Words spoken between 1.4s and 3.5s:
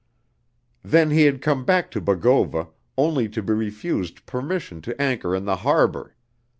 come back to Bogova only to